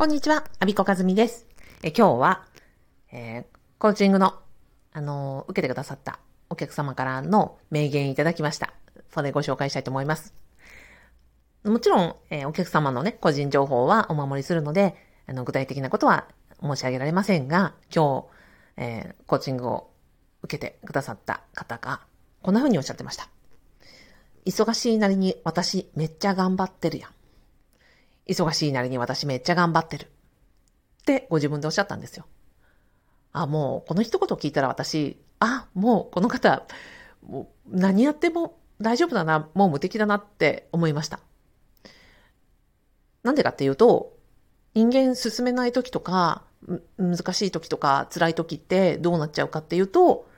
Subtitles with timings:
[0.00, 1.46] こんにちは、アビコカズミです。
[1.82, 2.46] え今日は、
[3.12, 3.44] えー、
[3.78, 4.32] コーチングの、
[4.94, 8.72] あのー、受けてくださったお客様からの名言いただきました。
[9.12, 10.32] それご紹介したいと思います。
[11.64, 16.28] もちろん、えー、お客様のね、個人情報はお守りするので、あの、具体的なことは
[16.62, 18.22] 申し上げられませんが、今
[18.78, 19.90] 日、え、コーチングを
[20.42, 22.00] 受けてくださった方が、
[22.40, 23.28] こんな風におっしゃってました。
[24.46, 27.10] 忙しいなりに私めっちゃ頑張ってるやん。
[28.30, 30.04] 忙しいなりに私めっちゃ頑張ってる。
[30.04, 32.26] ってご自分でおっしゃったんですよ。
[33.32, 36.64] あ、もうこの一言聞いたら私、あ、もうこの方、
[37.26, 41.20] もう何やっても大丈夫だな、もう無敵だなって思いました。
[43.22, 44.16] なんでかっていうと、
[44.74, 46.44] 人間進めない時とか、
[46.98, 50.28] 難しい時とか、辛い時ってどうなっちゃうかっていうと、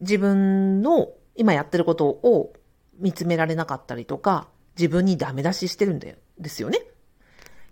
[0.00, 2.52] 自分の今やってることを
[2.98, 4.48] 見つめられなかったりとか、
[4.78, 6.16] 自分にダメ出ししてるんで
[6.48, 6.80] すよね。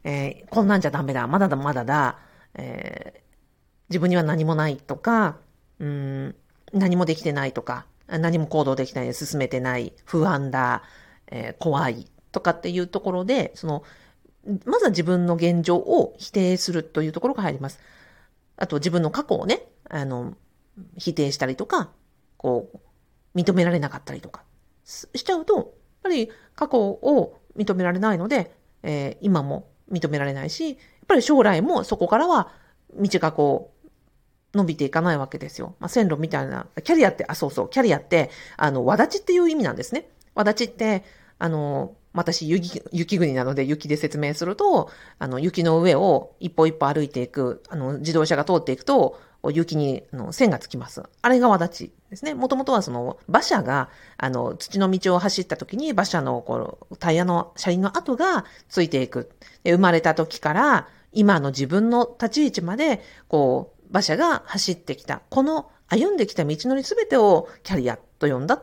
[0.05, 2.19] えー、こんなんじゃダメだ、まだだ、まだだ、
[2.55, 3.21] えー、
[3.91, 5.39] 自分には何もないとか、
[5.79, 6.35] うん、
[6.73, 10.83] 何もできてないとか、何も行動できない、進めてない、不安だ、
[11.29, 13.83] えー、怖いとかっていうところで、その、
[14.65, 17.81] まずは自分の現状を否定するというところが入ります。
[18.57, 20.35] あと自分の過去をね、あの、
[20.97, 21.91] 否定したりとか、
[22.37, 24.43] こう、認められなかったりとか、
[24.85, 25.67] しちゃうと、やっ
[26.03, 32.53] ぱり過去を認められないので、えー、今も認められないし、やっぱり将来もそこからは
[32.95, 33.79] 道がこう、
[34.57, 35.75] 伸びていかないわけですよ。
[35.79, 40.09] まあ、線路みたいな、キャリアって、あ、そうそう、キャリアって、あの、わだちっていう意味なんですね。
[40.35, 41.05] わだちって、
[41.39, 49.19] あの、私、雪、雪国なので雪で説明すると、あの、雪の上を一歩一歩歩いていく、あの、自動車が通っていくと、
[49.51, 51.05] 雪にあの線がつきます。
[51.23, 52.35] あれがわだちですね。
[52.35, 59.31] もともとはその馬車があの土の道を走った時に馬車のこうタイヤの車輪の跡がついていく。
[59.63, 65.23] で生まれた時から今の自分の立ち位置までこう馬車が走ってきた。
[65.31, 68.61] この歩んできた道のりすべてをキャリアと呼んだ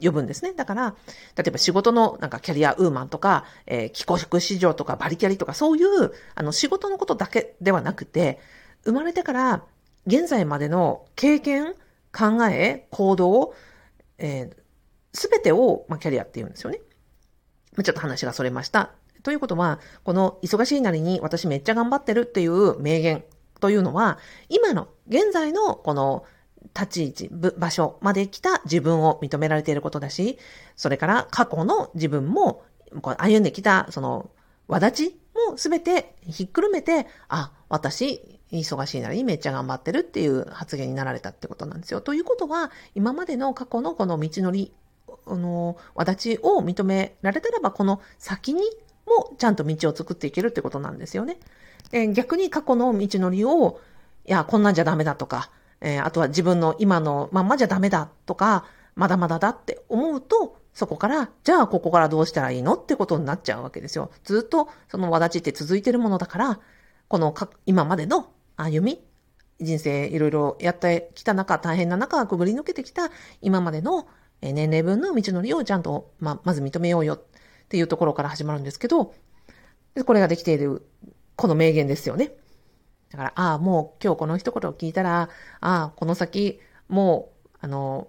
[0.00, 0.52] 呼ぶんですね。
[0.52, 0.94] だから、
[1.36, 8.40] 例えば仕事のなんかキャリアウーマンとか、えー、帰国市場とかバリキャリとかそういう、あの仕事のことだけではなくて、
[8.84, 9.64] 生まれてから
[10.06, 11.74] 現在までの経験、
[12.12, 13.54] 考え、行動、
[14.18, 14.50] え
[15.14, 16.80] す、べてを、まあ、キャリアって言うんですよね。
[17.82, 18.92] ちょっと話がそれました。
[19.22, 23.24] ということは、この忙しいなりに私めっちゃ頑張ってるっていう名言
[23.60, 24.18] というのは、
[24.48, 26.24] 今の、現在のこの
[26.74, 30.38] 立ち位置、場所まで来た自分を認められていることだし、
[30.76, 32.62] それから過去の自分も、
[33.18, 34.30] 歩んできた、その、
[34.68, 35.18] わだち
[35.50, 42.00] もすべてひっくるめて、あ、私、忙しいなりにめっちゃ頑張ってるっていう発言になられたってことなんですよ。
[42.00, 44.72] ということは、今までの過去のこの道のり、
[45.26, 48.62] あの、わだちを認められたらば、この先に
[49.06, 51.38] もちゃんと道を作っていけるってことなんですよね。
[52.12, 53.80] 逆に過去の道のりを、
[54.26, 55.50] いや、こんなんじゃダメだとか、
[55.84, 58.64] えー、あとは自分の今のまんまじゃダメだとか、
[58.94, 64.10] まだまだだって思うと、そこから、じゃあここからどうしたらいいのってことになっちゃうわけですよ。
[64.24, 66.60] ずっとそのわだちって続いてるものだから、
[67.06, 69.04] このか今までの歩み、
[69.60, 73.10] 人生いろいろやってきた中、大変な中、くぐり抜けてきた
[73.42, 74.08] 今までの
[74.40, 77.22] 年齢分の道のりをちゃんと、ままず認めようよっ
[77.68, 79.12] ていうところから始まるんですけど、
[80.06, 80.86] これができている、
[81.36, 82.32] この名言ですよね。
[83.14, 85.28] だから、ああ、もう今日この一言を聞いたら、あ
[85.60, 86.58] あ、この先、
[86.88, 88.08] もう、あの、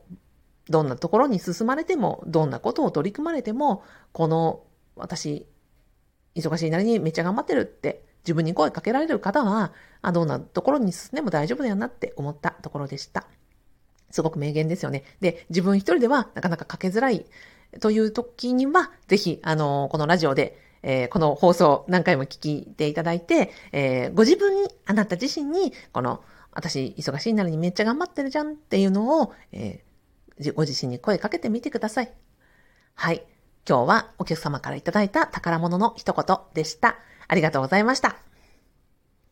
[0.67, 3.83] どんなところに進まれても、どんなことを取り組まれても、
[4.13, 4.63] この、
[4.95, 5.45] 私、
[6.33, 13.27] 忙しいなりにめっちゃ頑張ってるって自分に声かけられる方は、あどんなところに進んでも大丈夫だよなって思ったところでした。
[14.09, 15.03] すごく名言ですよね。
[15.21, 17.25] で、自分一人ではなかなかかけづらい
[17.79, 32.13] という時には、ぜひ、あの、このラジオで、えー、この放送何回も聞いていただいて、えー、ご自分に、あなた自身に、この、私忙しいなのにめっちゃ頑張ってるじゃんっていうのを、えー、ご自身に声かけてみてください。
[32.93, 33.23] はい。
[33.67, 36.97] 今日はお客様からいただいた宝物の一言でした。
[37.27, 38.15] ありがとうございました。